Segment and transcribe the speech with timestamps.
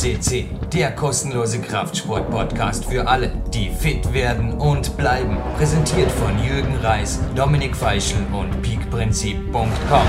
[0.00, 5.36] CC, der kostenlose Kraftsport-Podcast für alle, die fit werden und bleiben.
[5.58, 10.06] Präsentiert von Jürgen Reis, Dominik Feischl und peakprinzip.com.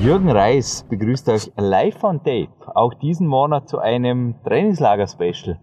[0.00, 5.60] Jürgen Reis begrüßt euch live on tape, auch diesen Monat zu einem Trainingslager-Special.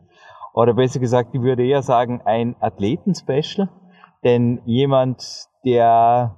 [0.54, 3.68] Oder besser gesagt, ich würde eher sagen, ein Athleten-Special.
[4.24, 6.36] Denn jemand, der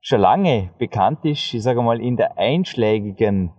[0.00, 3.52] schon lange bekannt ist, ich sage mal, in der einschlägigen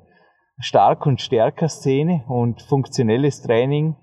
[0.64, 3.98] Stark- und Stärker-Szene und funktionelles Training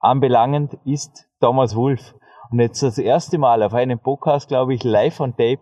[0.00, 2.14] anbelangend, ist Thomas Wulff.
[2.50, 5.60] Und jetzt das erste Mal auf einem Podcast, glaube ich, live on tape,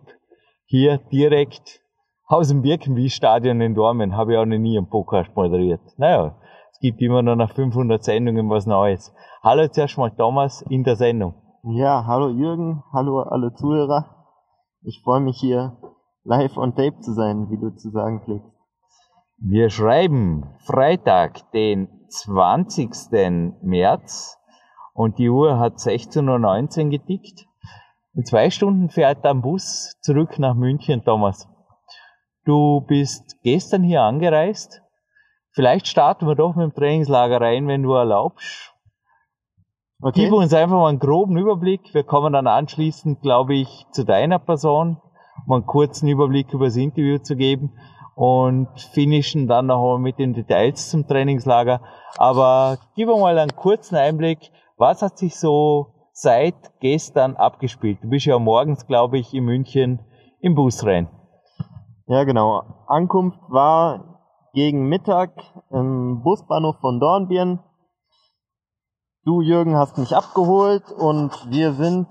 [0.65, 1.81] hier direkt
[2.27, 5.81] aus dem Birkenwie-Stadion in Dormen, habe ich auch noch nie einen Podcast moderiert.
[5.97, 6.37] Naja,
[6.71, 9.13] es gibt immer noch nach 500 Sendungen was Neues.
[9.43, 11.33] Hallo zuerst mal Thomas in der Sendung.
[11.63, 14.05] Ja, hallo Jürgen, hallo alle Zuhörer.
[14.83, 15.75] Ich freue mich hier
[16.23, 18.54] live on tape zu sein, wie du zu sagen pflegst.
[19.47, 22.89] Wir schreiben Freitag, den 20.
[23.61, 24.39] März
[24.95, 27.45] und die Uhr hat 16.19 Uhr getickt.
[28.15, 31.47] In zwei Stunden fährt der Bus zurück nach München, Thomas.
[32.43, 34.81] Du bist gestern hier angereist.
[35.51, 38.73] Vielleicht starten wir doch mit dem Trainingslager rein, wenn du erlaubst.
[40.01, 40.23] Okay.
[40.23, 41.93] Gib uns einfach mal einen groben Überblick.
[41.93, 44.99] Wir kommen dann anschließend, glaube ich, zu deiner Person
[45.45, 47.77] mal einen kurzen Überblick über das Interview zu geben
[48.15, 51.81] und finishen dann noch mit den Details zum Trainingslager.
[52.17, 57.99] Aber gib mal einen kurzen Einblick, was hat sich so seit gestern abgespielt?
[58.01, 59.99] Du bist ja morgens, glaube ich, in München
[60.39, 61.09] im Bus rein.
[62.07, 62.63] Ja, genau.
[62.87, 64.21] Ankunft war
[64.53, 65.31] gegen Mittag
[65.71, 67.59] im Busbahnhof von Dornbirn.
[69.25, 72.07] Du, Jürgen, hast mich abgeholt und wir sind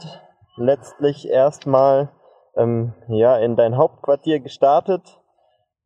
[0.56, 2.10] letztlich erstmal
[2.56, 5.20] ähm, ja, in dein Hauptquartier gestartet.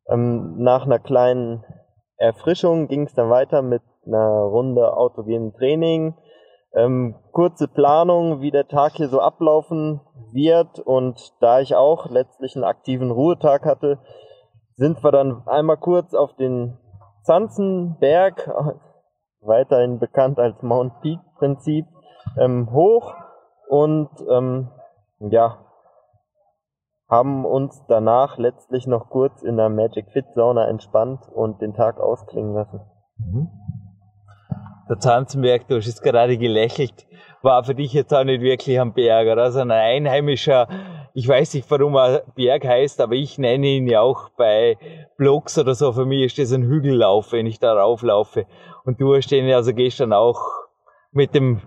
[0.09, 1.63] Ähm, nach einer kleinen
[2.17, 6.15] Erfrischung ging es dann weiter mit einer Runde autogenem Training.
[6.73, 10.79] Ähm, kurze Planung, wie der Tag hier so ablaufen wird.
[10.79, 13.99] Und da ich auch letztlich einen aktiven Ruhetag hatte,
[14.75, 16.77] sind wir dann einmal kurz auf den
[17.23, 18.49] Zanzenberg,
[19.41, 21.85] weiterhin bekannt als Mount Peak Prinzip,
[22.37, 23.13] ähm, hoch
[23.67, 24.69] und ähm,
[25.19, 25.57] ja,
[27.09, 31.99] haben uns danach letztlich noch kurz in der Magic Fit Sauna entspannt und den Tag
[31.99, 32.81] ausklingen lassen.
[33.17, 33.49] Mhm.
[34.89, 37.07] Der Zanzenberg, du hast gerade gelächelt,
[37.41, 39.43] war für dich jetzt auch nicht wirklich ein Berg, oder?
[39.43, 40.67] Also ein einheimischer,
[41.13, 44.77] ich weiß nicht, warum er Berg heißt, aber ich nenne ihn ja auch bei
[45.17, 45.93] Blogs oder so.
[45.93, 48.45] Für mich ist das ein Hügellauf, wenn ich da rauflaufe.
[48.83, 50.41] Und du hast den also gestern auch
[51.11, 51.61] mit dem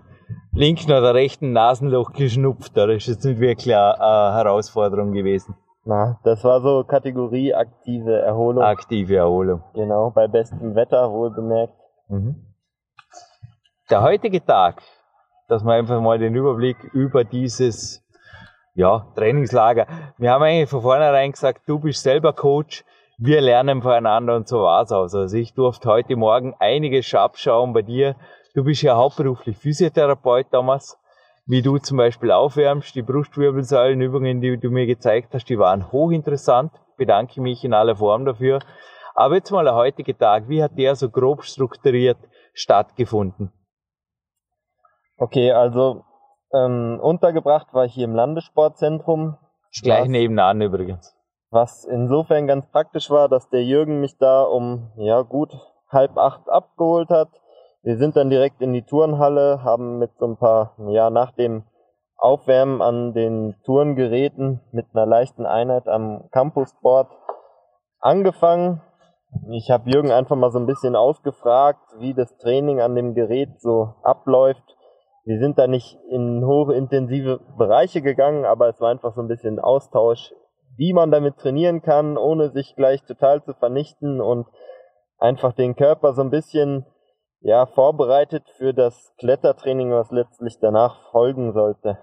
[0.53, 2.75] linken oder rechten Nasenloch geschnupft.
[2.75, 5.55] Das ist jetzt nicht wirklich eine, eine Herausforderung gewesen.
[5.85, 8.63] Na, das war so Kategorie aktive Erholung.
[8.63, 9.63] Aktive Erholung.
[9.73, 11.73] Genau, bei bestem Wetter wohlbemerkt.
[12.07, 12.35] Mhm.
[13.89, 14.81] Der heutige Tag,
[15.49, 18.01] dass wir einfach mal den Überblick über dieses
[18.75, 19.87] ja, Trainingslager.
[20.17, 22.85] Wir haben eigentlich von vornherein gesagt, du bist selber Coach,
[23.17, 25.13] wir lernen voneinander und so war's aus.
[25.13, 28.15] Also ich durfte heute Morgen einiges abschauen bei dir,
[28.55, 30.99] Du bist ja hauptberuflich Physiotherapeut damals.
[31.45, 36.71] Wie du zum Beispiel aufwärmst, die Brustwirbelsäulenübungen, die du mir gezeigt hast, die waren hochinteressant.
[36.95, 38.59] Bedanke mich in aller Form dafür.
[39.15, 42.17] Aber jetzt mal der heutige Tag, wie hat der so grob strukturiert
[42.53, 43.51] stattgefunden?
[45.17, 46.05] Okay, also
[46.53, 49.37] ähm, untergebracht war ich hier im Landessportzentrum.
[49.81, 51.15] Gleich nebenan übrigens.
[51.49, 55.51] Was insofern ganz praktisch war, dass der Jürgen mich da um ja gut
[55.89, 57.29] halb acht abgeholt hat
[57.83, 61.63] wir sind dann direkt in die Turnhalle, haben mit so ein paar, ja, nach dem
[62.15, 67.11] Aufwärmen an den Turngeräten mit einer leichten Einheit am Campusboard
[67.99, 68.81] angefangen.
[69.51, 73.59] Ich habe Jürgen einfach mal so ein bisschen ausgefragt, wie das Training an dem Gerät
[73.59, 74.63] so abläuft.
[75.25, 79.59] Wir sind da nicht in hochintensive Bereiche gegangen, aber es war einfach so ein bisschen
[79.59, 80.33] Austausch,
[80.77, 84.47] wie man damit trainieren kann, ohne sich gleich total zu vernichten und
[85.17, 86.85] einfach den Körper so ein bisschen
[87.43, 91.97] ja, vorbereitet für das Klettertraining, was letztlich danach folgen sollte.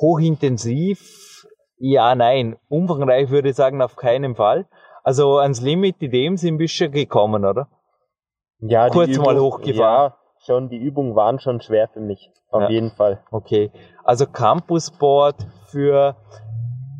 [0.00, 1.46] Hochintensiv?
[1.78, 2.56] Ja, nein.
[2.68, 4.66] Umfangreich würde ich sagen, auf keinen Fall.
[5.02, 7.68] Also ans Limit in dem sind bist du gekommen, oder?
[8.58, 10.12] Ja, kurz Übung, mal hochgefahren.
[10.12, 12.30] Ja, schon, die Übungen waren schon schwer für mich.
[12.50, 12.68] Auf ja.
[12.68, 13.24] jeden Fall.
[13.30, 13.70] Okay.
[14.04, 15.36] Also Campusboard
[15.68, 16.16] für,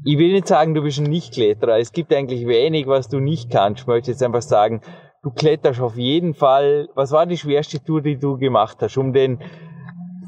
[0.06, 1.78] ich will nicht sagen, du bist ein Nichtkletterer.
[1.78, 3.82] Es gibt eigentlich wenig, was du nicht kannst.
[3.82, 4.80] Ich möchte jetzt einfach sagen,
[5.22, 6.88] du kletterst auf jeden Fall.
[6.94, 9.40] Was war die schwerste Tour, die du gemacht hast, um den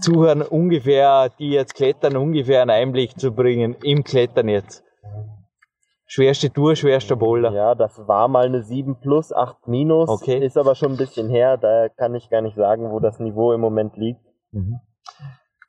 [0.01, 4.85] Zuhörern ungefähr, die jetzt klettern, ungefähr einen Einblick zu bringen im Klettern jetzt?
[6.07, 7.53] Schwerste Tour, schwerster Boulder.
[7.53, 10.11] Ja, das war mal eine 7 plus, 8 minus.
[10.11, 10.45] Okay.
[10.45, 13.53] Ist aber schon ein bisschen her, daher kann ich gar nicht sagen, wo das Niveau
[13.53, 14.21] im Moment liegt.
[14.51, 14.81] Mhm.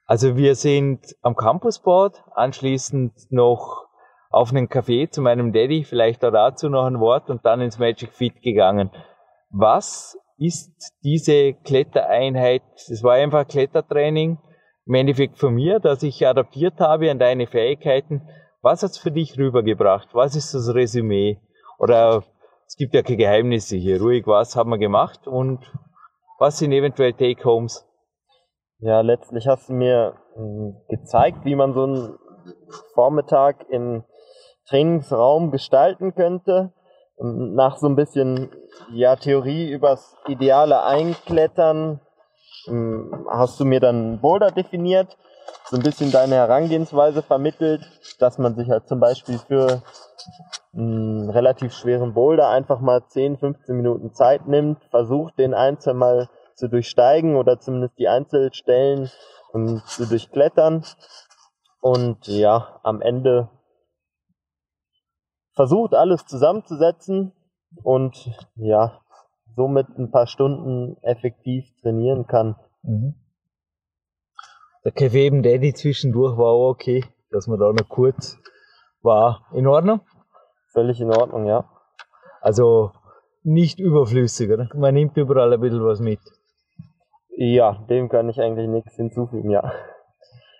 [0.05, 3.87] Also wir sind am Campusboard, anschließend noch
[4.31, 7.79] auf einen Café zu meinem Daddy, vielleicht auch dazu noch ein Wort und dann ins
[7.79, 8.91] Magic Fit gegangen.
[9.55, 10.73] Was ist
[11.03, 12.63] diese Klettereinheit?
[12.75, 14.39] Es war einfach Klettertraining
[14.87, 18.27] im Endeffekt von mir, dass ich adaptiert habe an deine Fähigkeiten.
[18.63, 20.09] Was hat's für dich rübergebracht?
[20.13, 21.39] Was ist das Resümee?
[21.77, 22.23] Oder
[22.65, 24.01] es gibt ja keine Geheimnisse hier.
[24.01, 25.59] Ruhig, was haben wir gemacht und
[26.39, 27.87] was sind eventuell Take-Homes?
[28.79, 32.17] Ja, letztlich hast du mir äh, gezeigt, wie man so einen
[32.95, 34.03] Vormittag im
[34.67, 36.73] Trainingsraum gestalten könnte.
[37.17, 38.51] Nach so ein bisschen
[38.91, 41.99] ja, Theorie übers ideale Einklettern
[42.67, 45.17] ähm, hast du mir dann Boulder definiert
[45.65, 47.81] so ein bisschen deine Herangehensweise vermittelt,
[48.19, 49.81] dass man sich halt zum Beispiel für
[50.73, 56.29] einen relativ schweren Boulder einfach mal 10, 15 Minuten Zeit nimmt, versucht den ein, Mal
[56.55, 59.09] zu durchsteigen oder zumindest die Einzelstellen
[59.51, 60.83] um, zu durchklettern.
[61.81, 63.49] Und ja, am Ende
[65.53, 67.33] versucht alles zusammenzusetzen
[67.83, 68.99] und ja,
[69.55, 72.55] somit ein paar Stunden effektiv trainieren kann.
[72.83, 73.15] Mhm.
[74.83, 78.37] Der Kaffee eben Daddy zwischendurch war auch okay, dass man da noch kurz
[79.01, 79.45] war.
[79.53, 80.01] In Ordnung?
[80.71, 81.69] Völlig in Ordnung, ja.
[82.41, 82.91] Also
[83.43, 84.69] nicht überflüssig, oder?
[84.73, 86.19] Man nimmt überall ein bisschen was mit.
[87.35, 89.71] Ja, dem kann ich eigentlich nichts hinzufügen, ja.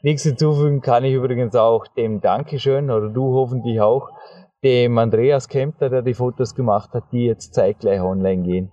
[0.02, 4.10] Nichts hinzufügen kann ich übrigens auch dem Dankeschön, oder du hoffentlich auch,
[4.64, 8.72] dem Andreas Kempter, der die Fotos gemacht hat, die jetzt zeitgleich online gehen.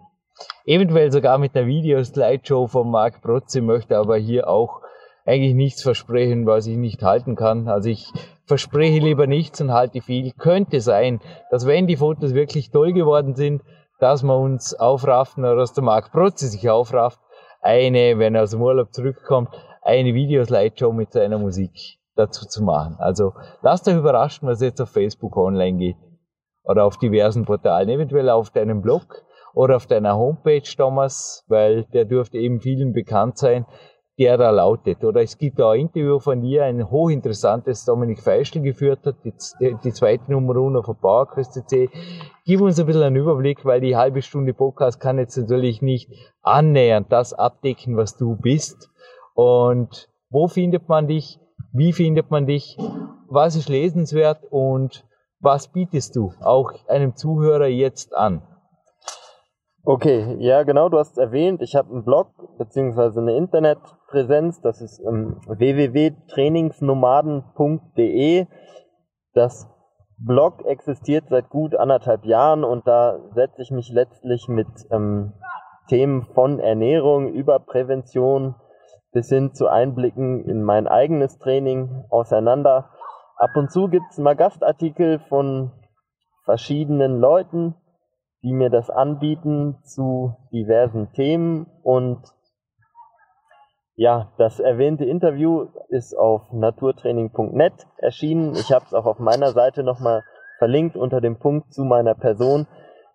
[0.65, 4.81] Eventuell sogar mit einer Video-Slideshow von Marc Protze, möchte aber hier auch
[5.27, 7.69] eigentlich nichts versprechen, was ich nicht halten kann.
[7.69, 8.11] Also ich
[8.47, 10.33] verspreche lieber nichts und halte viel.
[10.33, 11.21] Könnte sein,
[11.51, 13.63] dass wenn die Fotos wirklich toll geworden sind,
[13.99, 17.21] dass wir uns aufraffen oder dass der Marc Protze sich aufrafft,
[17.61, 19.51] eine, wenn er aus dem Urlaub zurückkommt,
[19.83, 22.97] eine Videoslideshow mit seiner Musik dazu zu machen.
[22.99, 23.33] Also
[23.63, 25.97] lasst euch überraschen, was jetzt auf Facebook online geht
[26.65, 29.25] oder auf diversen Portalen, eventuell auf deinem Blog
[29.55, 33.67] oder auf deiner Homepage, Thomas, weil der dürfte eben vielen bekannt sein
[34.21, 35.03] der da lautet.
[35.03, 39.33] Oder es gibt da ein Interview von dir, ein hochinteressantes Dominik Feischl geführt hat, die,
[39.83, 41.65] die zweite Nummer uno von PowerQuest.
[42.45, 46.11] Gib uns ein bisschen einen Überblick, weil die halbe Stunde Podcast kann jetzt natürlich nicht
[46.43, 48.91] annähernd das abdecken, was du bist.
[49.33, 51.40] Und wo findet man dich?
[51.73, 52.77] Wie findet man dich?
[53.29, 55.07] Was ist lesenswert und
[55.39, 58.43] was bietest du auch einem Zuhörer jetzt an?
[59.85, 65.01] Okay, ja genau, du hast erwähnt, ich habe einen Blog beziehungsweise eine Internetpräsenz, das ist
[65.01, 68.47] ähm, www.trainingsnomaden.de.
[69.33, 69.67] Das
[70.19, 75.33] Blog existiert seit gut anderthalb Jahren und da setze ich mich letztlich mit ähm,
[75.89, 78.55] Themen von Ernährung über Prävention
[79.13, 82.91] bis hin zu Einblicken in mein eigenes Training auseinander.
[83.37, 85.73] Ab und zu gibt's mal Gastartikel von
[86.45, 87.75] verschiedenen Leuten,
[88.43, 92.21] die mir das anbieten zu diversen Themen und
[93.97, 98.55] ja, das erwähnte Interview ist auf naturtraining.net erschienen.
[98.55, 100.23] Ich habe es auch auf meiner Seite nochmal
[100.57, 102.67] verlinkt unter dem Punkt zu meiner Person.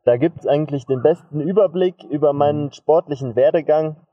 [0.03, 4.05] Da gibt es eigentlich den besten Überblick über meinen sportlichen Werdegang.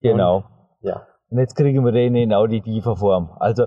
[0.00, 0.36] Genau.
[0.36, 0.44] Und,
[0.86, 1.06] ja.
[1.28, 3.30] Und jetzt kriegen wir den in auditiver Form.
[3.40, 3.66] Also,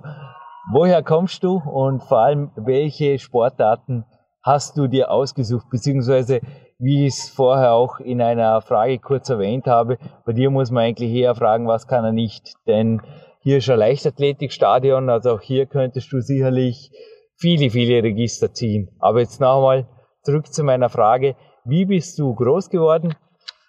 [0.72, 4.06] woher kommst du und vor allem welche Sportarten
[4.42, 6.40] hast du dir ausgesucht, beziehungsweise
[6.80, 10.86] wie ich es vorher auch in einer Frage kurz erwähnt habe, bei dir muss man
[10.86, 13.02] eigentlich eher fragen, was kann er nicht, denn
[13.42, 16.92] hier ist ein Leichtathletikstadion, also auch hier könntest du sicherlich
[17.36, 18.90] viele, viele Register ziehen.
[19.00, 19.88] Aber jetzt nochmal
[20.24, 21.36] zurück zu meiner Frage,
[21.66, 23.16] wie bist du groß geworden?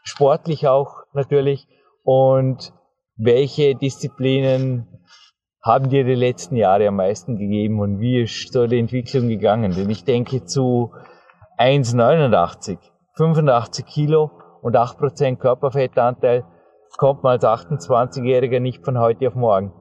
[0.05, 1.67] Sportlich auch natürlich.
[2.05, 2.73] Und
[3.23, 4.87] welche Disziplinen
[5.63, 9.73] haben dir die letzten Jahre am meisten gegeben und wie ist so die Entwicklung gegangen?
[9.73, 10.93] Denn ich denke zu
[11.59, 12.79] 1,89,
[13.17, 14.31] 85 Kilo
[14.63, 16.45] und 8% Körperfettanteil
[16.97, 19.73] kommt man als 28-Jähriger nicht von heute auf morgen.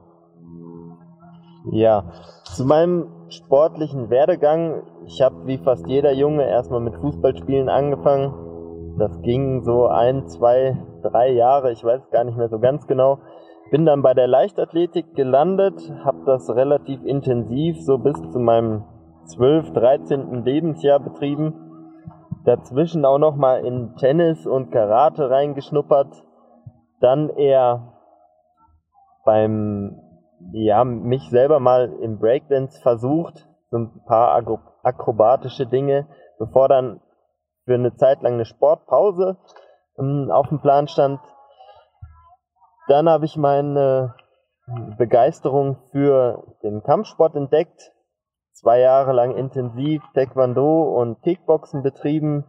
[1.72, 2.12] Ja,
[2.44, 8.34] zu meinem sportlichen Werdegang, ich habe wie fast jeder Junge erstmal mit Fußballspielen angefangen.
[8.98, 13.18] Das ging so ein, zwei, drei Jahre, ich weiß gar nicht mehr so ganz genau.
[13.70, 18.84] Bin dann bei der Leichtathletik gelandet, habe das relativ intensiv so bis zu meinem
[19.26, 20.44] 12, 13.
[20.44, 21.54] Lebensjahr betrieben.
[22.44, 26.24] Dazwischen auch noch mal in Tennis und Karate reingeschnuppert.
[27.00, 27.92] Dann eher
[29.24, 30.00] beim,
[30.52, 34.42] ja, mich selber mal im Breakdance versucht, so ein paar
[34.82, 36.08] akrobatische Dinge,
[36.38, 37.00] bevor dann
[37.66, 39.36] für eine Zeit lang eine Sportpause
[39.98, 41.20] ähm, auf dem Plan stand.
[42.90, 44.16] Dann habe ich meine
[44.98, 47.92] Begeisterung für den Kampfsport entdeckt,
[48.50, 52.46] zwei Jahre lang intensiv Taekwondo und Kickboxen betrieben,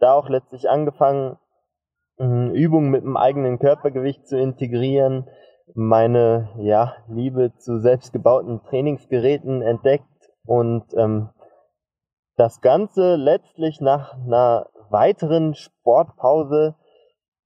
[0.00, 1.38] da auch letztlich angefangen,
[2.18, 5.28] ähm, Übungen mit dem eigenen Körpergewicht zu integrieren,
[5.74, 11.30] meine ja, Liebe zu selbstgebauten Trainingsgeräten entdeckt und ähm,
[12.36, 16.74] das Ganze letztlich nach einer weiteren Sportpause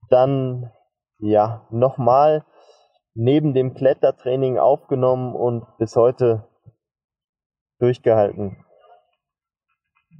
[0.09, 0.71] dann
[1.19, 2.45] ja nochmal
[3.13, 6.47] neben dem Klettertraining aufgenommen und bis heute
[7.79, 8.65] durchgehalten.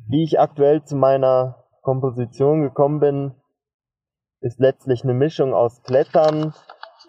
[0.10, 3.36] Wie ich aktuell zu meiner Komposition gekommen bin,
[4.42, 6.54] ist letztlich eine Mischung aus Klettern,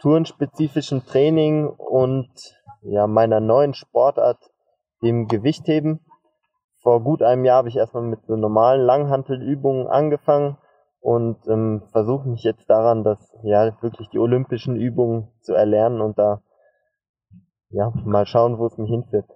[0.00, 2.30] turnspezifischen Training und
[2.82, 4.38] ja, meiner neuen Sportart,
[5.02, 6.00] dem Gewichtheben.
[6.82, 10.56] Vor gut einem Jahr habe ich erstmal mit so normalen Langhantelübungen angefangen
[11.00, 16.18] und ähm, versuche mich jetzt daran, dass ja wirklich die olympischen Übungen zu erlernen und
[16.18, 16.42] da
[17.70, 19.26] ja mal schauen, wo es mich hinführt.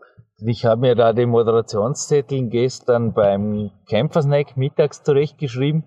[0.46, 5.84] Ich habe mir da den Moderationszettel gestern beim Kämpfersnack mittags zurechtgeschrieben.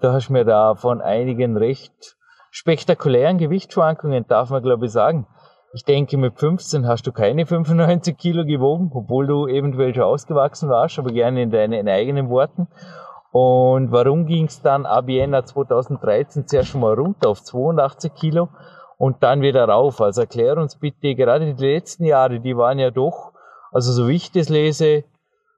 [0.00, 2.16] Da hast du mir da von einigen recht
[2.50, 5.26] spektakulären Gewichtsschwankungen, darf man glaube ich sagen.
[5.72, 10.68] Ich denke, mit 15 hast du keine 95 Kilo gewogen, obwohl du eventuell schon ausgewachsen
[10.68, 12.68] warst, aber gerne in deinen eigenen Worten.
[13.38, 18.48] Und warum ging es dann ab Jänner 2013 zuerst schon mal runter auf 82 Kilo
[18.96, 20.00] und dann wieder rauf?
[20.00, 23.34] Also erklär uns bitte, gerade die letzten Jahre, die waren ja doch,
[23.72, 25.04] also so wie ich das lese,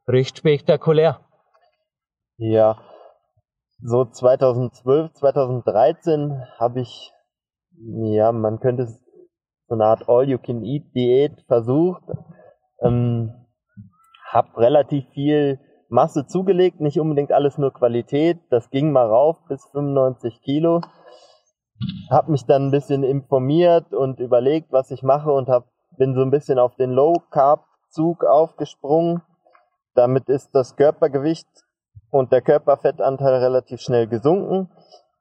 [0.09, 1.21] recht spektakulär.
[2.37, 2.79] Ja,
[3.81, 7.13] so 2012, 2013 habe ich,
[7.77, 9.01] ja, man könnte es
[9.69, 12.03] so eine Art All-You-Can-Eat-Diät versucht.
[12.81, 13.47] Ähm,
[14.25, 18.39] hab relativ viel Masse zugelegt, nicht unbedingt alles nur Qualität.
[18.51, 20.83] Das ging mal rauf bis 95 Kilo.
[22.11, 25.65] Hab mich dann ein bisschen informiert und überlegt, was ich mache und hab,
[25.97, 29.23] bin so ein bisschen auf den Low-Carb-Zug aufgesprungen.
[29.95, 31.49] Damit ist das Körpergewicht
[32.11, 34.71] und der Körperfettanteil relativ schnell gesunken.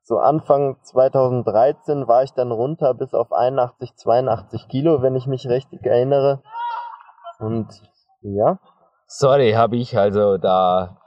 [0.03, 5.47] So Anfang 2013 war ich dann runter bis auf 81, 82 Kilo, wenn ich mich
[5.47, 6.41] richtig erinnere.
[7.39, 7.67] Und
[8.21, 8.59] ja.
[9.09, 10.97] Sorry, habe ich also da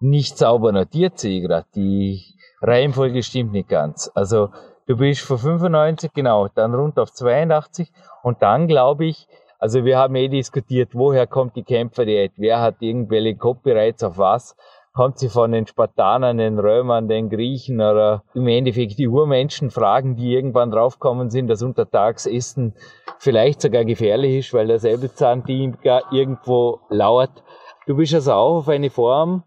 [0.00, 1.66] nicht sauber notiert, sehe ich gerade.
[1.74, 2.22] Die
[2.62, 4.10] Reihenfolge stimmt nicht ganz.
[4.14, 4.48] Also
[4.86, 9.28] du bist von 95, genau, dann runter auf 82 und dann glaube ich,
[9.58, 14.56] also wir haben eh diskutiert, woher kommt die Kämpferdiät, wer hat irgendwelche Copyrights auf was
[14.96, 20.16] kommt sie von den Spartanern, den Römern, den Griechen oder im Endeffekt die Urmenschen fragen,
[20.16, 22.74] die irgendwann draufkommen sind, dass Untertagsessen
[23.18, 27.44] vielleicht sogar gefährlich ist, weil der Säbelzahntiger irgendwo lauert.
[27.86, 29.44] Du bist also auch auf eine Form,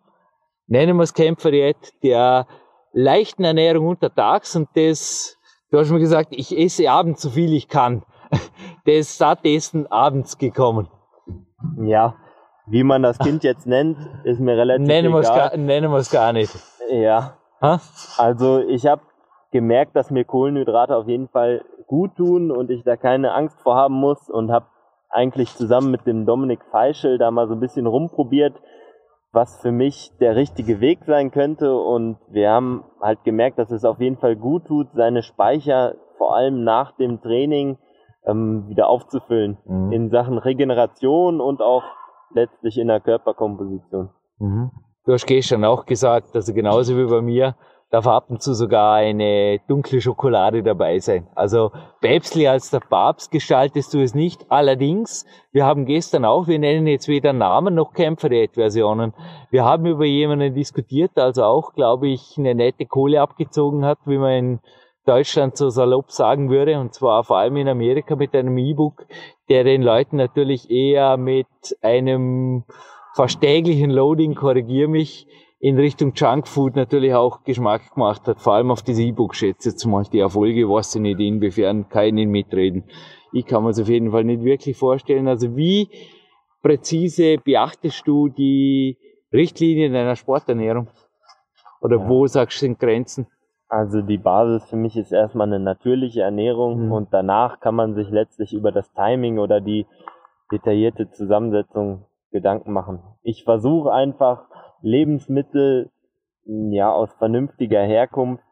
[0.67, 2.45] nennen wir es Kämpferdiät, der
[2.93, 5.35] leichten Ernährung untertags und das,
[5.71, 8.03] du hast mir gesagt, ich esse abends so viel ich kann.
[8.85, 10.87] Das Sattessen abends gekommen.
[11.83, 12.15] Ja,
[12.69, 15.49] wie man das Kind jetzt nennt, ist mir relativ nennen egal.
[15.49, 16.53] Gar, nennen wir es gar nicht.
[16.91, 17.37] Ja.
[17.61, 17.79] Ha?
[18.17, 19.01] Also ich habe
[19.51, 23.75] gemerkt, dass mir Kohlenhydrate auf jeden Fall gut tun und ich da keine Angst vor
[23.75, 24.67] haben muss und habe
[25.09, 28.53] eigentlich zusammen mit dem Dominik Feischl da mal so ein bisschen rumprobiert,
[29.31, 33.85] was für mich der richtige Weg sein könnte und wir haben halt gemerkt, dass es
[33.85, 37.79] auf jeden Fall gut tut, seine Speicher vor allem nach dem Training
[38.25, 39.91] ähm, wieder aufzufüllen mhm.
[39.91, 41.83] in Sachen Regeneration und auch
[42.33, 44.09] letztlich in der Körperkomposition.
[44.39, 44.71] Mhm.
[45.05, 47.55] Du hast gestern auch gesagt, dass genauso wie bei mir
[47.89, 51.27] darf ab und zu sogar eine dunkle Schokolade dabei sein.
[51.33, 51.71] Also
[52.01, 54.45] päpstlich als der Papst gestaltest du es nicht.
[54.49, 59.13] Allerdings, wir haben gestern auch, wir nennen jetzt weder Namen noch Kämpferdiät-Versionen.
[59.49, 64.19] Wir haben über jemanden diskutiert, also auch, glaube ich, eine nette Kohle abgezogen hat, wie
[64.19, 64.59] man in
[65.09, 69.07] Deutschland so salopp sagen würde, und zwar vor allem in Amerika mit einem E-Book,
[69.49, 71.47] der den Leuten natürlich eher mit
[71.81, 72.63] einem
[73.15, 75.25] fast täglichen Loading, korrigier mich,
[75.59, 79.83] in Richtung Junkfood natürlich auch Geschmack gemacht hat, vor allem auf diese E-Book schätze jetzt
[79.85, 82.83] mal die Erfolge, weiß ich nicht, inwiefern kann ich nicht mitreden.
[83.33, 85.27] Ich kann mir es auf jeden Fall nicht wirklich vorstellen.
[85.27, 85.89] Also wie
[86.61, 88.97] präzise beachtest du die
[89.33, 90.87] Richtlinien deiner Sporternährung?
[91.81, 92.07] Oder ja.
[92.07, 93.27] wo sagst du sind Grenzen?
[93.69, 96.91] Also die Basis für mich ist erstmal eine natürliche Ernährung mhm.
[96.91, 99.85] und danach kann man sich letztlich über das Timing oder die
[100.51, 103.01] detaillierte Zusammensetzung Gedanken machen.
[103.21, 104.45] Ich versuche einfach
[104.81, 105.91] Lebensmittel
[106.45, 108.43] ja aus vernünftiger Herkunft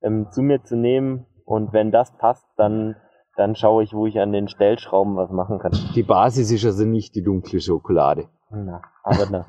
[0.00, 2.96] ähm, zu mir zu nehmen und wenn das passt, dann
[3.36, 5.72] dann schaue ich, wo ich an den Stellschrauben was machen kann.
[5.94, 8.28] Die Basis ist also nicht die dunkle Schokolade.
[8.50, 9.46] Na, aber na.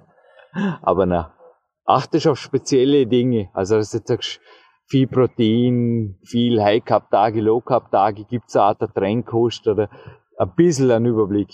[0.83, 1.33] Aber na,
[1.83, 3.49] achtest auf spezielle Dinge.
[3.53, 4.39] Also, dass du jetzt sagst,
[4.87, 9.89] viel Protein, viel High Carb Tage, Low Carb Tage, gibt's auch der Trennkost oder
[10.37, 11.53] ein bisschen einen Überblick.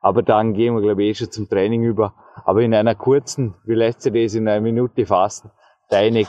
[0.00, 2.14] Aber dann gehen wir, glaube ich, eh schon zum Training über.
[2.44, 5.50] Aber in einer kurzen, wie lässt sich das in einer Minute fassen?
[5.90, 6.24] Deine,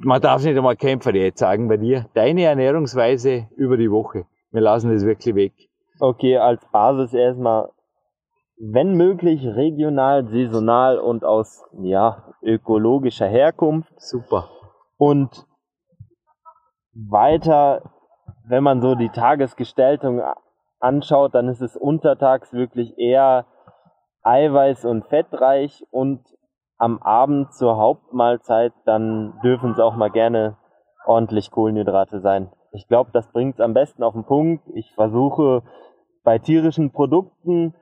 [0.00, 4.26] man darf nicht einmal Kämpfer jetzt sagen bei dir, deine Ernährungsweise über die Woche.
[4.50, 5.52] Wir lassen das wirklich weg.
[5.98, 7.70] Okay, als Basis erstmal,
[8.58, 13.92] wenn möglich, regional, saisonal und aus, ja, ökologischer Herkunft.
[13.98, 14.50] Super.
[14.96, 15.46] Und
[16.94, 17.90] weiter,
[18.48, 20.22] wenn man so die Tagesgestaltung
[20.80, 23.46] anschaut, dann ist es untertags wirklich eher
[24.22, 26.20] eiweiß- und fettreich und
[26.78, 30.56] am Abend zur Hauptmahlzeit, dann dürfen es auch mal gerne
[31.06, 32.50] ordentlich Kohlenhydrate sein.
[32.72, 34.68] Ich glaube, das bringt es am besten auf den Punkt.
[34.74, 35.62] Ich versuche
[36.22, 37.74] bei tierischen Produkten,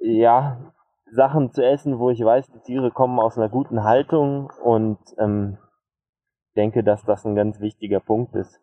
[0.00, 0.72] ja,
[1.10, 5.58] Sachen zu essen, wo ich weiß, die Tiere kommen aus einer guten Haltung und ähm,
[6.56, 8.60] denke, dass das ein ganz wichtiger Punkt ist.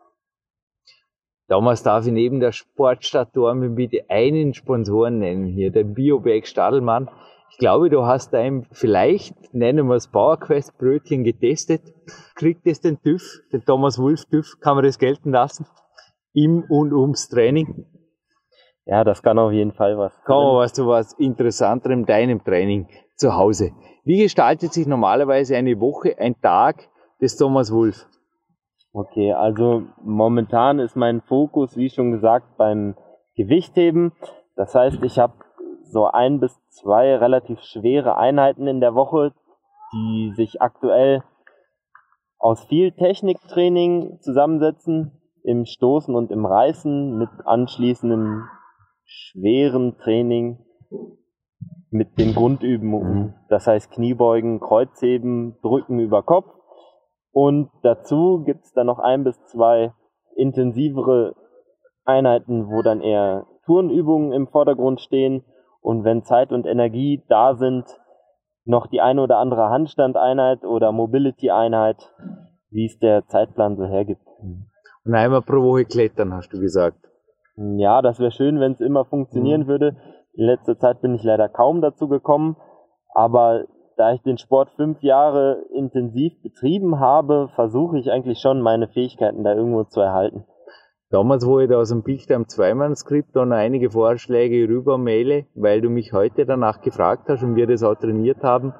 [1.47, 7.09] Damals darf ich neben der Sportstadt Dormen bitte einen Sponsoren nennen hier, den Bioberg Stadelmann.
[7.51, 11.81] Ich glaube, du hast einem vielleicht, nennen wir es Bauerquest Brötchen getestet.
[12.35, 15.65] Kriegt es den TÜV, den Thomas Wolf TÜV, kann man das gelten lassen?
[16.33, 17.85] Im und ums Training?
[18.85, 20.13] Ja, das kann auf jeden Fall was.
[20.23, 23.71] Kommen wir was zu was Interessanterem, deinem Training zu Hause.
[24.03, 26.89] Wie gestaltet sich normalerweise eine Woche, ein Tag
[27.21, 28.07] des Thomas Wolf?
[28.93, 32.95] Okay, also momentan ist mein Fokus, wie schon gesagt, beim
[33.35, 34.13] Gewichtheben.
[34.55, 35.33] Das heißt, ich habe
[35.83, 39.33] so ein bis zwei relativ schwere Einheiten in der Woche,
[39.93, 41.23] die sich aktuell
[42.39, 45.11] aus viel Techniktraining zusammensetzen,
[45.43, 48.43] im Stoßen und im Reißen mit anschließendem
[49.05, 50.65] schweren Training
[51.89, 53.35] mit den Grundübungen.
[53.47, 56.56] Das heißt Kniebeugen, Kreuzheben, Drücken über Kopf
[57.39, 59.93] und dazu gibt es dann noch ein bis zwei
[60.35, 61.35] intensivere
[62.03, 65.43] Einheiten, wo dann eher Turnübungen im Vordergrund stehen
[65.79, 67.85] und wenn Zeit und Energie da sind,
[68.65, 72.11] noch die eine oder andere Handstandeinheit oder Mobility-Einheit,
[72.71, 74.25] wie es der Zeitplan so hergibt.
[75.05, 76.97] Und einmal pro Woche klettern, hast du gesagt.
[77.55, 79.67] Ja, das wäre schön, wenn es immer funktionieren mhm.
[79.67, 79.95] würde.
[80.33, 82.57] In letzter Zeit bin ich leider kaum dazu gekommen,
[83.13, 83.65] aber
[83.97, 89.43] da ich den Sport fünf Jahre intensiv betrieben habe, versuche ich eigentlich schon meine Fähigkeiten
[89.43, 90.45] da irgendwo zu erhalten.
[91.09, 95.89] Damals, wo ich da aus dem Bildschirm Zweimann-Skript dann einige Vorschläge rüber maile, weil du
[95.89, 98.73] mich heute danach gefragt hast und wir das auch trainiert haben,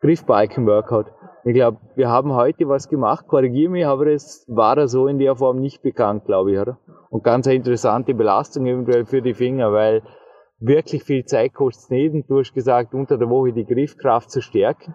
[0.00, 1.06] Griffbalken-Workout.
[1.44, 5.18] Ich glaube, wir haben heute was gemacht, korrigiere mich, aber es war da so in
[5.18, 6.78] der Form nicht bekannt, glaube ich, oder?
[7.10, 10.02] Und ganz eine interessante Belastung eventuell für die Finger, weil
[10.58, 12.14] wirklich viel Zeit kostet es nicht.
[12.14, 14.94] Und du hast gesagt, unter der Woche die Griffkraft zu stärken.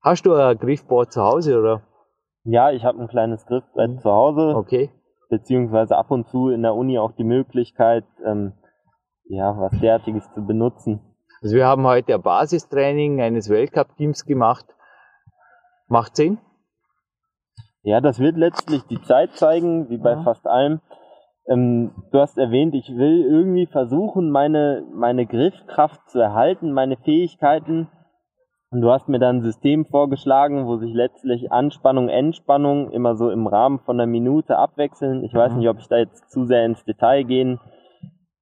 [0.00, 1.82] Hast du ein Griffboard zu Hause, oder?
[2.44, 3.98] Ja, ich habe ein kleines Griffbrett mhm.
[4.00, 4.56] zu Hause.
[4.56, 4.90] Okay.
[5.28, 8.52] Beziehungsweise ab und zu in der Uni auch die Möglichkeit, ähm,
[9.24, 11.00] ja, was derartiges zu benutzen.
[11.40, 14.66] Also wir haben heute ein Basistraining eines Weltcup-Teams gemacht.
[15.88, 16.38] Macht Sinn?
[17.82, 20.22] Ja, das wird letztlich die Zeit zeigen, wie bei ja.
[20.22, 20.80] fast allem.
[21.52, 27.88] Ähm, du hast erwähnt, ich will irgendwie versuchen, meine, meine Griffkraft zu erhalten, meine Fähigkeiten.
[28.70, 33.30] Und du hast mir dann ein System vorgeschlagen, wo sich letztlich Anspannung, Entspannung immer so
[33.30, 35.24] im Rahmen von einer Minute abwechseln.
[35.24, 35.58] Ich weiß mhm.
[35.58, 37.60] nicht, ob ich da jetzt zu sehr ins Detail gehen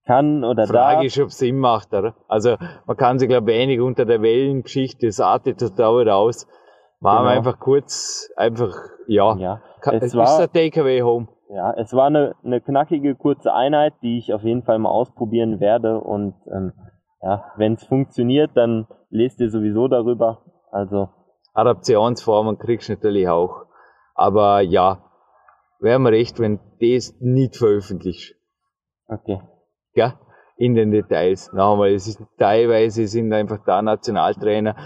[0.06, 2.14] kann oder Frage ist, ob es Sinn macht, oder?
[2.28, 6.46] Also man kann sich, glaube ich, wenig unter der Wellengeschichte, das artet total aus.
[7.00, 7.30] Machen genau.
[7.30, 8.74] wir einfach kurz, einfach,
[9.08, 9.34] ja.
[9.36, 9.62] ja.
[9.82, 11.28] Es, es war, ist ein Takeaway Home.
[11.52, 15.58] Ja, es war eine, eine knackige, kurze Einheit, die ich auf jeden Fall mal ausprobieren
[15.58, 16.00] werde.
[16.00, 16.72] Und ähm,
[17.22, 20.44] ja, wenn es funktioniert, dann lest ihr sowieso darüber.
[20.70, 21.08] Also
[21.52, 23.66] Adaptionsformen kriegst du natürlich auch.
[24.14, 25.02] Aber ja,
[25.80, 28.36] wäre mir recht, wenn das nicht veröffentlicht.
[29.08, 29.40] Okay.
[29.94, 30.20] Ja,
[30.56, 31.52] in den Details.
[31.52, 34.76] Nochmal, es ist teilweise sind einfach da Nationaltrainer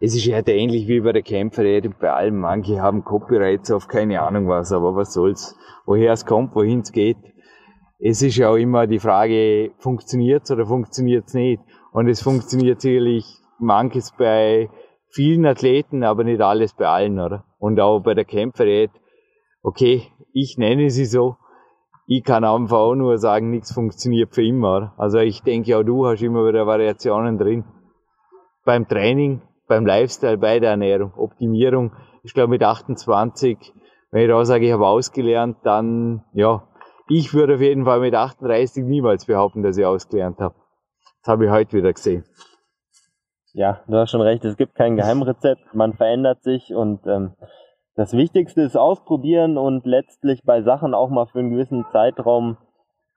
[0.00, 2.40] es ist ja ähnlich wie bei der Kämpferei bei allem.
[2.40, 5.56] Manche haben Copyrights auf keine Ahnung was, aber was soll's.
[5.86, 7.18] Woher es kommt, wohin es geht.
[7.98, 11.62] Es ist ja auch immer die Frage, funktioniert's oder funktioniert's nicht?
[11.92, 13.24] Und es funktioniert sicherlich
[13.58, 14.68] manches bei
[15.10, 17.44] vielen Athleten, aber nicht alles bei allen, oder?
[17.58, 18.90] Und auch bei der Kämpferei,
[19.62, 20.02] okay,
[20.32, 21.36] ich nenne sie so,
[22.06, 24.92] ich kann einfach auch nur sagen, nichts funktioniert für immer.
[24.98, 27.64] Also ich denke, auch du hast immer wieder Variationen drin.
[28.64, 31.92] Beim Training beim Lifestyle, bei der Ernährung, Optimierung.
[32.22, 33.72] Ich glaube mit 28,
[34.10, 36.68] wenn ich da sage, ich habe ausgelernt, dann ja,
[37.08, 40.54] ich würde auf jeden Fall mit 38 niemals behaupten, dass ich ausgelernt habe.
[41.22, 42.24] Das habe ich heute wieder gesehen.
[43.52, 47.34] ja, du hast schon recht, es gibt kein Geheimrezept, man verändert sich und ähm,
[47.96, 52.56] das Wichtigste ist ausprobieren und letztlich bei Sachen auch mal für einen gewissen Zeitraum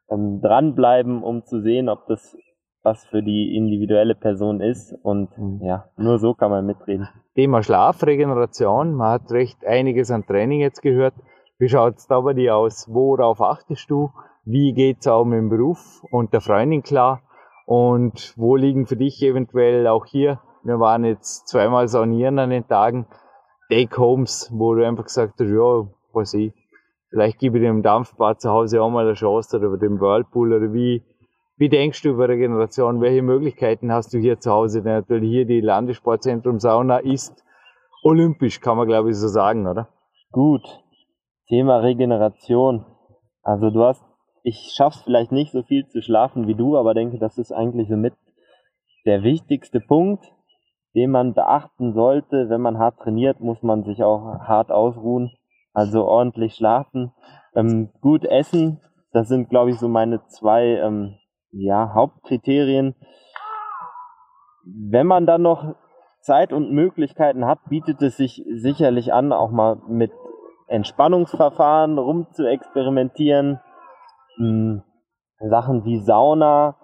[0.10, 2.38] ähm, dranbleiben, um zu sehen, ob das
[2.84, 4.94] was für die individuelle Person ist.
[5.04, 5.60] Und mhm.
[5.62, 7.08] ja, nur so kann man mitreden.
[7.36, 8.94] Thema Schlafregeneration.
[8.94, 11.14] Man hat recht einiges an Training jetzt gehört.
[11.60, 12.88] Wie schaut es da bei dir aus?
[12.90, 14.12] Worauf achtest du?
[14.46, 17.22] Wie geht's auch mit dem Beruf und der Freundin klar?
[17.66, 20.40] Und wo liegen für dich eventuell auch hier?
[20.64, 23.08] Wir waren jetzt zweimal saunieren an den Tagen.
[23.70, 26.54] Take-Homes, wo du einfach gesagt hast, ja, was ich,
[27.10, 30.74] vielleicht gebe ich dem Dampfbad zu Hause auch mal eine Chance oder dem Whirlpool oder
[30.74, 31.04] wie,
[31.58, 33.02] wie denkst du über Regeneration?
[33.02, 34.82] Welche Möglichkeiten hast du hier zu Hause?
[34.82, 37.44] Natürlich hier die Landessportzentrum Sauna ist
[38.04, 39.90] olympisch, kann man glaube ich so sagen, oder?
[40.32, 40.64] Gut.
[41.48, 42.86] Thema Regeneration.
[43.42, 44.04] Also du hast,
[44.44, 47.88] ich schaff's vielleicht nicht so viel zu schlafen wie du, aber denke, das ist eigentlich
[47.90, 48.14] so mit
[49.06, 50.26] der wichtigste Punkt
[50.98, 52.50] den man beachten sollte.
[52.50, 55.32] Wenn man hart trainiert, muss man sich auch hart ausruhen,
[55.72, 57.14] also ordentlich schlafen,
[57.56, 58.82] ähm, gut essen.
[59.12, 61.16] Das sind, glaube ich, so meine zwei ähm,
[61.52, 62.96] ja, Hauptkriterien.
[64.66, 65.76] Wenn man dann noch
[66.22, 70.12] Zeit und Möglichkeiten hat, bietet es sich sicherlich an, auch mal mit
[70.68, 73.62] Entspannungsverfahren rum zu experimentieren.
[74.36, 74.84] Hm,
[75.40, 76.76] Sachen wie Sauna,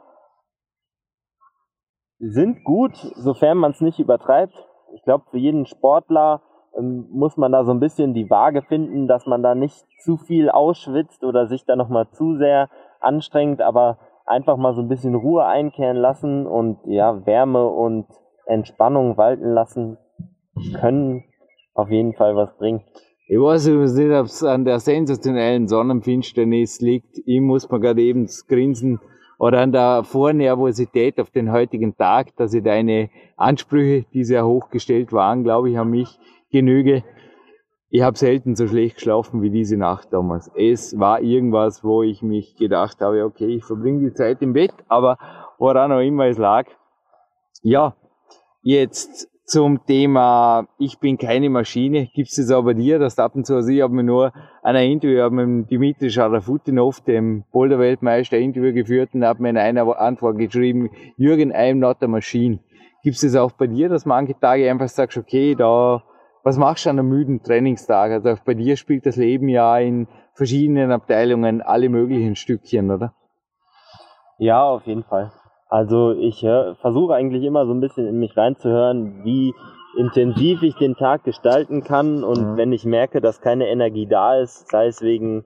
[2.19, 4.53] sind gut, sofern man es nicht übertreibt.
[4.95, 6.41] Ich glaube, für jeden Sportler
[6.77, 10.17] ähm, muss man da so ein bisschen die Waage finden, dass man da nicht zu
[10.17, 12.69] viel ausschwitzt oder sich da nochmal zu sehr
[13.01, 18.07] anstrengt, aber einfach mal so ein bisschen Ruhe einkehren lassen und ja, Wärme und
[18.45, 19.97] Entspannung walten lassen
[20.79, 21.23] können
[21.73, 22.83] auf jeden Fall was bringen.
[23.27, 27.19] Ich weiß übrigens nicht, ob es an der sensationellen Sonnenfinsternis liegt.
[27.25, 28.99] Ich muss mir gerade eben grinsen
[29.39, 34.69] oder an der Vornervosität auf den heutigen Tag, dass ich deine Ansprüche, die sehr hoch
[34.69, 36.19] gestellt waren, glaube ich, an mich
[36.51, 37.03] genüge.
[37.95, 40.49] Ich habe selten so schlecht geschlafen wie diese Nacht damals.
[40.57, 44.73] Es war irgendwas, wo ich mich gedacht habe, okay, ich verbringe die Zeit im Bett,
[44.87, 45.19] aber
[45.59, 46.65] woran auch immer es lag.
[47.61, 47.95] Ja,
[48.63, 52.09] jetzt zum Thema Ich bin keine Maschine.
[52.15, 54.33] Gibt es das auch bei dir, dass ab und zu, also ich habe mir nur
[54.63, 60.39] ein Interview mit Dimitri Scharafutinov, dem Boulder-Weltmeister, Interview geführt und habe mir in einer Antwort
[60.39, 62.57] geschrieben, Jürgen, I'm not a machine.
[63.03, 66.01] Gibt es das auch bei dir, dass manche Tage einfach sagst, okay, da,
[66.43, 68.11] was machst du an einem müden Trainingstag?
[68.11, 73.13] Also bei dir spielt das Leben ja in verschiedenen Abteilungen alle möglichen Stückchen, oder?
[74.37, 75.31] Ja, auf jeden Fall.
[75.69, 79.53] Also ich äh, versuche eigentlich immer so ein bisschen in mich reinzuhören, wie
[79.97, 82.57] intensiv ich den Tag gestalten kann und mhm.
[82.57, 85.45] wenn ich merke, dass keine Energie da ist, sei es wegen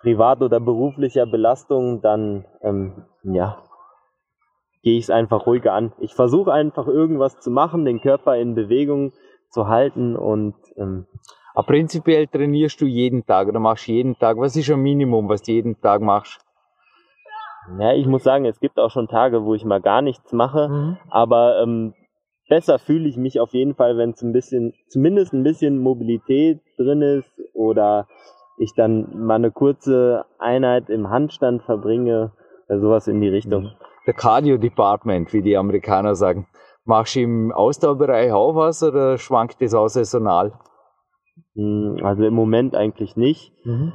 [0.00, 3.58] privat oder beruflicher Belastung, dann ähm, ja,
[4.82, 5.92] gehe ich es einfach ruhiger an.
[5.98, 9.12] Ich versuche einfach irgendwas zu machen, den Körper in Bewegung
[9.52, 11.06] zu halten und ähm,
[11.54, 14.38] aber prinzipiell trainierst du jeden Tag oder machst jeden Tag.
[14.38, 16.40] Was ist ein Minimum, was du jeden Tag machst?
[17.78, 20.68] Ja, ich muss sagen, es gibt auch schon Tage, wo ich mal gar nichts mache,
[20.68, 20.96] mhm.
[21.10, 21.94] aber ähm,
[22.48, 26.60] besser fühle ich mich auf jeden Fall, wenn es ein bisschen, zumindest ein bisschen Mobilität
[26.76, 28.08] drin ist oder
[28.58, 32.32] ich dann mal eine kurze Einheit im Handstand verbringe,
[32.68, 33.64] oder sowas in die Richtung.
[33.64, 33.70] Mhm.
[34.06, 36.48] Der Cardio Department, wie die Amerikaner sagen.
[36.84, 40.52] Machst du im Ausdauerbereich auch was oder schwankt das auch saisonal?
[41.54, 43.52] Hm, also im Moment eigentlich nicht.
[43.64, 43.92] Mhm.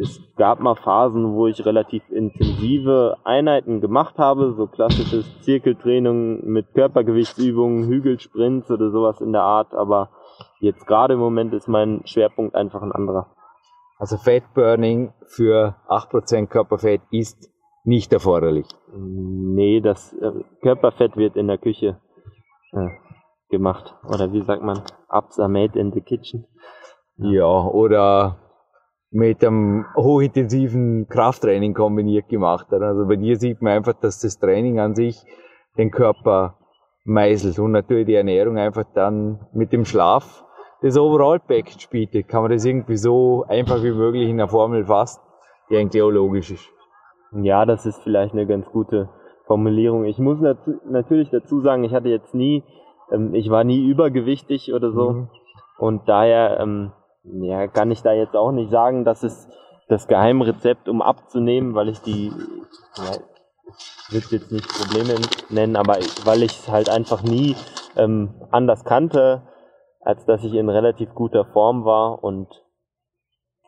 [0.00, 6.72] Es gab mal Phasen, wo ich relativ intensive Einheiten gemacht habe, so klassisches Zirkeltraining mit
[6.72, 10.10] Körpergewichtsübungen, Hügelsprints oder sowas in der Art, aber
[10.60, 13.34] jetzt gerade im Moment ist mein Schwerpunkt einfach ein anderer.
[13.98, 17.49] Also Fettburning für 8% Körperfett ist
[17.84, 18.66] nicht erforderlich.
[18.94, 22.00] Nee, das äh, Körperfett wird in der Küche
[22.72, 22.88] äh,
[23.48, 23.94] gemacht.
[24.08, 24.82] Oder wie sagt man?
[25.08, 26.46] Ups are made in the kitchen.
[27.16, 28.38] Ja, oder
[29.10, 32.80] mit einem hochintensiven Krafttraining kombiniert gemacht hat.
[32.80, 35.20] Also bei dir sieht man einfach, dass das Training an sich
[35.76, 36.56] den Körper
[37.04, 40.44] meißelt und natürlich die Ernährung einfach dann mit dem Schlaf
[40.82, 42.28] das Overall-Package bietet.
[42.28, 45.20] Kann man das irgendwie so einfach wie möglich in der Formel fassen,
[45.68, 46.68] die eigentlich auch logisch ist.
[47.32, 49.08] Ja, das ist vielleicht eine ganz gute
[49.46, 50.04] Formulierung.
[50.04, 52.64] Ich muss nat natürlich dazu sagen, ich hatte jetzt nie,
[53.10, 55.10] ähm, ich war nie übergewichtig oder so.
[55.10, 55.28] Mhm.
[55.78, 56.92] Und daher ähm,
[57.24, 59.48] ja, kann ich da jetzt auch nicht sagen, dass es
[59.88, 62.32] das Geheimrezept, um abzunehmen, weil ich die,
[62.96, 63.12] ja,
[64.10, 67.56] wird jetzt nicht Probleme nennen, aber weil ich es halt einfach nie
[67.96, 69.42] ähm, anders kannte,
[70.00, 72.48] als dass ich in relativ guter Form war und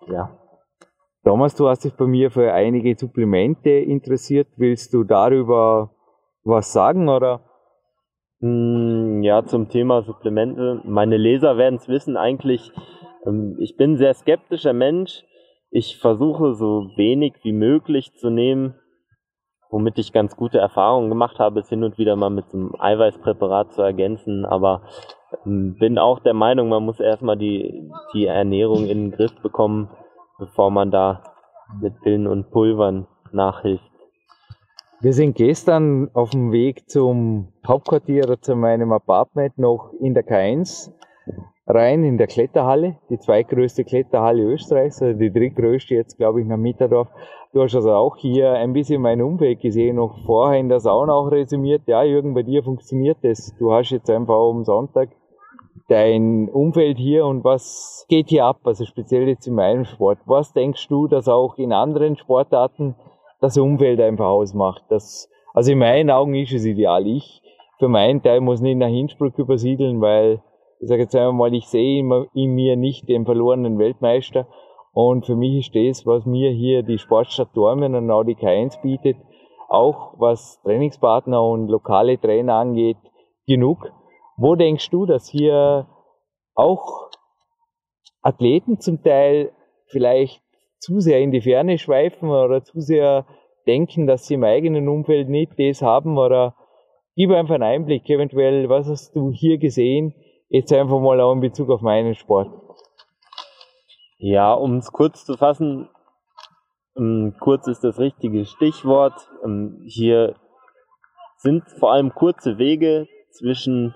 [0.07, 0.38] ja.
[1.24, 4.48] Thomas, du hast dich bei mir für einige Supplemente interessiert.
[4.56, 5.90] Willst du darüber
[6.42, 7.42] was sagen oder?
[8.40, 10.80] Hm, ja, zum Thema Supplemente.
[10.85, 12.72] Meine Leser werden es wissen, eigentlich,
[13.24, 15.22] ähm, ich bin ein sehr skeptischer Mensch.
[15.70, 18.74] Ich versuche so wenig wie möglich zu nehmen,
[19.70, 23.72] womit ich ganz gute Erfahrungen gemacht habe, es hin und wieder mal mit einem Eiweißpräparat
[23.74, 24.82] zu ergänzen, aber
[25.46, 29.88] ähm, bin auch der Meinung, man muss erstmal die, die Ernährung in den Griff bekommen,
[30.38, 31.23] bevor man da
[31.81, 33.90] mit Pillen und Pulvern nachhilft.
[35.01, 40.92] Wir sind gestern auf dem Weg zum Hauptquartier, zu meinem Apartment noch in der K1
[41.66, 46.57] rein, in der Kletterhalle, die zweitgrößte Kletterhalle Österreichs, also die drittgrößte jetzt, glaube ich, nach
[46.57, 47.09] Mitterdorf.
[47.53, 51.12] Du hast also auch hier ein bisschen mein Umfeld gesehen, noch vorher in der Sauna
[51.12, 51.83] auch resümiert.
[51.87, 53.55] Ja, Jürgen, bei dir funktioniert das.
[53.59, 55.11] Du hast jetzt einfach am Sonntag
[55.88, 60.18] dein Umfeld hier und was geht hier ab, also speziell jetzt in meinem Sport.
[60.26, 62.94] Was denkst du, dass auch in anderen Sportarten
[63.42, 64.85] das Umfeld einfach ausmacht.
[64.88, 67.06] Das, also in meinen Augen ist es ideal.
[67.06, 67.42] Ich
[67.78, 70.40] für meinen Teil muss nicht nach Innsbruck übersiedeln, weil
[70.80, 72.00] ich sage jetzt einmal, ich sehe
[72.35, 74.46] in mir nicht den verlorenen Weltmeister.
[74.92, 78.80] Und für mich ist das, was mir hier die Sportstadt Dormen und auch die K1
[78.82, 79.16] bietet,
[79.68, 82.98] auch was Trainingspartner und lokale Trainer angeht,
[83.46, 83.90] genug.
[84.42, 85.87] Wo denkst du, dass hier
[86.57, 87.11] auch
[88.22, 89.52] Athleten zum Teil
[89.87, 90.42] vielleicht
[90.81, 93.24] zu sehr in die Ferne schweifen oder zu sehr
[93.68, 96.57] denken, dass sie im eigenen Umfeld nicht das haben oder
[97.14, 100.12] gib einfach einen Einblick, eventuell, was hast du hier gesehen,
[100.48, 102.50] jetzt einfach mal auch in Bezug auf meinen Sport.
[104.18, 105.88] Ja, um es kurz zu fassen,
[106.96, 109.14] um, kurz ist das richtige Stichwort.
[109.44, 110.35] Um, hier
[111.37, 113.94] sind vor allem kurze Wege zwischen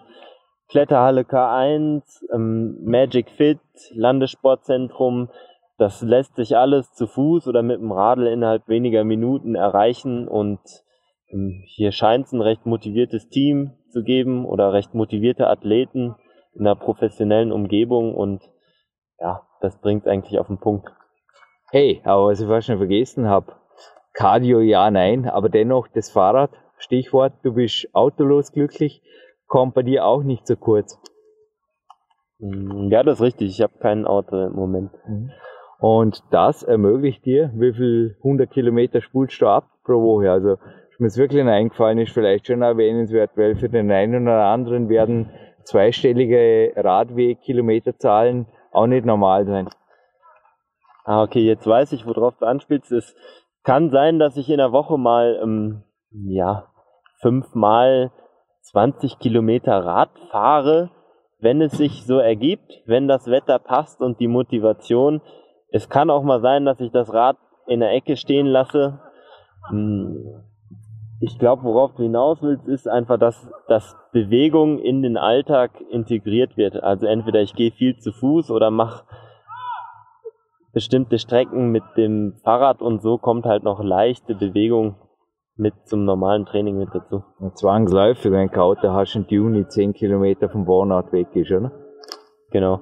[0.68, 2.02] Kletterhalle K1,
[2.33, 3.61] um, Magic Fit,
[3.92, 5.31] Landessportzentrum,
[5.79, 10.61] das lässt sich alles zu Fuß oder mit dem Radl innerhalb weniger Minuten erreichen und
[11.31, 16.16] ähm, hier scheint es ein recht motiviertes Team zu geben oder recht motivierte Athleten
[16.55, 18.42] in einer professionellen Umgebung und
[19.20, 20.90] ja, das bringt eigentlich auf den Punkt.
[21.70, 23.52] Hey, aber was ich fast schon vergessen habe,
[24.14, 29.02] Cardio ja, nein, aber dennoch das Fahrrad, Stichwort, du bist autolos glücklich,
[29.46, 31.00] kommt bei dir auch nicht so kurz.
[32.38, 33.50] Mm, ja, das ist richtig.
[33.50, 34.92] Ich habe kein Auto im Moment.
[35.06, 35.30] Mhm.
[35.78, 40.30] Und das ermöglicht dir, wie viel 100 Kilometer spulst du ab pro Woche.
[40.30, 44.46] Also, was mir jetzt wirklich eingefallen ist, vielleicht schon erwähnenswert, weil für den einen oder
[44.46, 45.30] anderen werden
[45.64, 49.68] zweistellige Radweg-Kilometerzahlen auch nicht normal sein.
[51.04, 52.90] Ah, okay, jetzt weiß ich, worauf du anspielst.
[52.92, 53.14] Es
[53.62, 56.68] kann sein, dass ich in der Woche mal, ähm, ja,
[57.20, 58.11] fünfmal
[58.72, 60.90] 20 Kilometer Rad fahre,
[61.38, 65.20] wenn es sich so ergibt, wenn das Wetter passt und die Motivation.
[65.70, 69.00] Es kann auch mal sein, dass ich das Rad in der Ecke stehen lasse.
[69.68, 70.42] Hm,
[71.20, 76.57] ich glaube, worauf du hinaus willst, ist einfach, dass, dass Bewegung in den Alltag integriert
[76.57, 76.83] wird.
[76.83, 79.05] Also entweder ich gehe viel zu Fuß oder mache
[80.72, 84.96] bestimmte Strecken mit dem Fahrrad und so kommt halt noch leichte Bewegung
[85.57, 87.25] mit zum normalen Training mit dazu.
[87.55, 91.73] Zwangsläufig, wenn du Auto hast und die Juni 10 Kilometer vom Wohnort weg ist, oder?
[92.51, 92.81] Genau.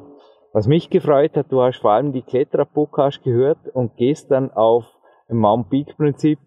[0.52, 4.84] Was mich gefreut hat, du hast vor allem die Kletterer-Podcast gehört und gehst dann auf
[5.28, 6.38] ein Mount Peak-Prinzip.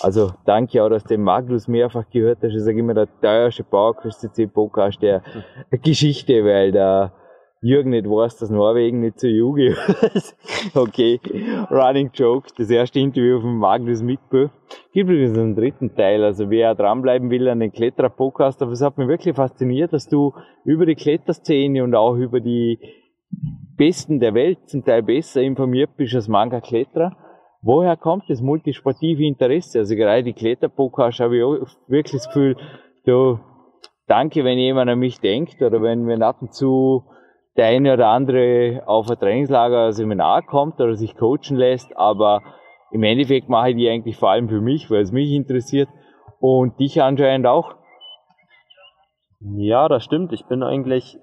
[0.00, 2.54] Also danke auch, dass du den Magnus mehrfach gehört hast.
[2.54, 5.22] Ich sage immer, der teuerste PowerQuest-Podcast der
[5.70, 7.12] Geschichte, weil der
[7.64, 10.36] Jürgen nicht weiß, dass Norwegen nicht zur EU gehört.
[10.74, 11.18] okay,
[11.70, 14.48] Running Joke, das erste Interview von Magnus Mitbö.
[14.92, 18.98] Gibt übrigens einen dritten Teil, also wer dranbleiben will an den Kletterer-Podcast, aber es hat
[18.98, 20.34] mich wirklich fasziniert, dass du
[20.66, 22.78] über die Kletterszene und auch über die
[23.78, 27.16] Besten der Welt, zum Teil besser informiert bist als mancher Kletterer.
[27.62, 29.78] Woher kommt das multisportive Interesse?
[29.78, 32.56] Also gerade die Kletterpodcast habe ich auch wirklich das Gefühl,
[33.06, 33.40] du,
[34.06, 37.04] danke, wenn jemand an mich denkt oder wenn, wenn ab und zu
[37.56, 42.42] der eine oder andere auf ein Trainingslager, ein Seminar kommt oder sich coachen lässt, aber
[42.90, 45.88] im Endeffekt mache ich die eigentlich vor allem für mich, weil es mich interessiert
[46.40, 47.74] und dich anscheinend auch.
[49.40, 50.32] Ja, das stimmt.
[50.32, 51.18] Ich bin eigentlich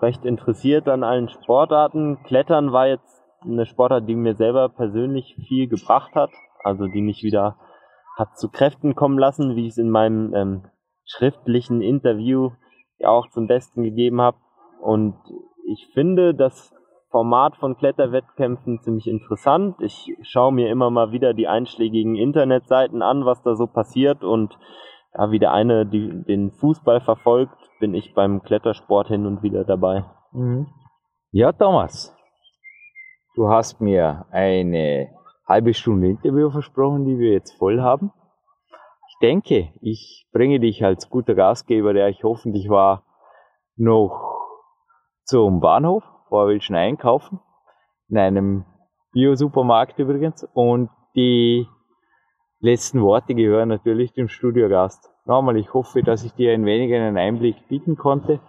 [0.00, 2.22] recht interessiert an allen Sportarten.
[2.24, 6.30] Klettern war jetzt eine Sportart, die mir selber persönlich viel gebracht hat,
[6.64, 7.56] also die mich wieder
[8.16, 10.64] hat zu Kräften kommen lassen, wie ich es in meinem ähm,
[11.04, 12.50] schriftlichen Interview
[12.98, 14.38] ja auch zum Besten gegeben habe.
[14.80, 15.14] Und
[15.66, 16.74] ich finde das
[17.10, 19.76] Format von Kletterwettkämpfen ziemlich interessant.
[19.80, 24.58] Ich schaue mir immer mal wieder die einschlägigen Internetseiten an, was da so passiert und
[25.14, 29.64] ja, wie der eine die, den Fußball verfolgt, bin ich beim Klettersport hin und wieder
[29.64, 30.04] dabei.
[30.32, 30.66] Mhm.
[31.30, 32.14] Ja, Thomas,
[33.34, 35.08] du hast mir eine
[35.46, 38.12] halbe Stunde Interview versprochen, die wir jetzt voll haben.
[39.08, 43.04] Ich denke, ich bringe dich als guter Gastgeber, der ich hoffentlich war,
[43.76, 44.27] noch
[45.28, 47.38] zum Bahnhof, vorher willst du einkaufen,
[48.08, 48.64] in einem
[49.12, 51.66] Bio-Supermarkt übrigens, und die
[52.60, 55.10] letzten Worte gehören natürlich dem Studiogast.
[55.26, 58.40] Nochmal, ich hoffe, dass ich dir ein wenig einen Einblick bieten konnte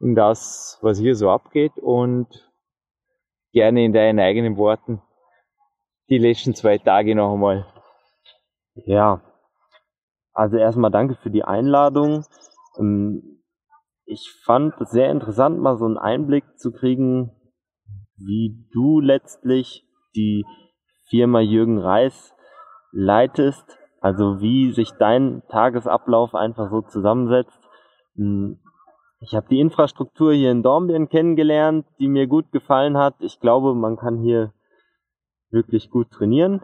[0.00, 2.26] in das, was hier so abgeht und
[3.52, 5.00] gerne in deinen eigenen Worten
[6.08, 7.64] die letzten zwei Tage noch einmal.
[8.74, 9.20] Ja,
[10.32, 12.24] also erstmal danke für die Einladung.
[14.10, 17.30] Ich fand es sehr interessant, mal so einen Einblick zu kriegen,
[18.16, 19.84] wie du letztlich
[20.16, 20.46] die
[21.10, 22.34] Firma Jürgen Reis
[22.90, 27.60] leitest, also wie sich dein Tagesablauf einfach so zusammensetzt.
[28.16, 28.58] Hm,
[29.20, 33.16] ich habe die Infrastruktur hier in Dornbirn kennengelernt, die mir gut gefallen hat.
[33.18, 34.54] Ich glaube, man kann hier
[35.50, 36.62] wirklich gut trainieren.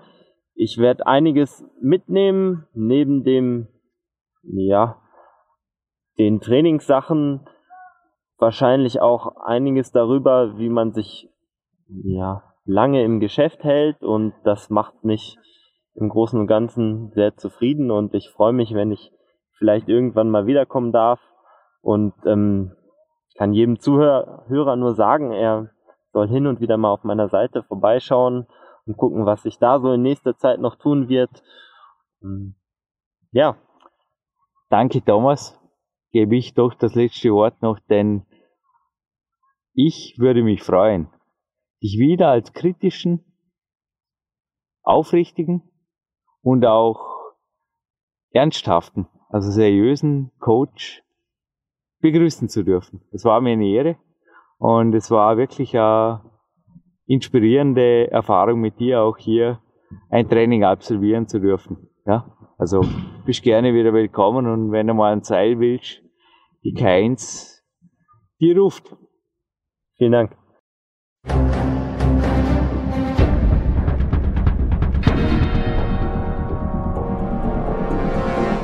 [0.54, 3.68] Ich werde einiges mitnehmen, neben dem,
[4.44, 5.03] ja,
[6.18, 7.48] den Trainingssachen
[8.38, 11.28] wahrscheinlich auch einiges darüber, wie man sich,
[11.88, 15.36] ja, lange im Geschäft hält und das macht mich
[15.94, 19.12] im Großen und Ganzen sehr zufrieden und ich freue mich, wenn ich
[19.58, 21.20] vielleicht irgendwann mal wiederkommen darf
[21.82, 22.72] und ähm,
[23.36, 25.70] kann jedem Zuhörer nur sagen, er
[26.12, 28.46] soll hin und wieder mal auf meiner Seite vorbeischauen
[28.86, 31.42] und gucken, was sich da so in nächster Zeit noch tun wird.
[33.32, 33.56] Ja.
[34.70, 35.60] Danke, Thomas.
[36.14, 38.22] Gebe ich doch das letzte Wort noch, denn
[39.72, 41.08] ich würde mich freuen,
[41.82, 43.24] dich wieder als kritischen,
[44.84, 45.68] aufrichtigen
[46.40, 47.34] und auch
[48.30, 51.02] ernsthaften, also seriösen Coach
[51.98, 53.02] begrüßen zu dürfen.
[53.10, 53.96] Es war mir eine Ehre
[54.58, 56.22] und es war wirklich eine
[57.06, 59.60] inspirierende Erfahrung mit dir auch hier
[60.10, 61.88] ein Training absolvieren zu dürfen.
[62.06, 62.82] Ja, also
[63.26, 66.03] bist gerne wieder willkommen und wenn du mal ein Seil willst,
[66.64, 67.60] die K1
[68.40, 68.96] die ruft.
[69.96, 70.36] Vielen Dank.